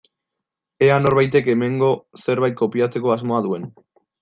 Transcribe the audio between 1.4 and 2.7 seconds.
hemengo zerbait